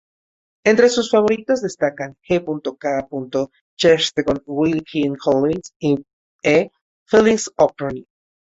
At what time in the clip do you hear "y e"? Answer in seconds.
5.77-6.71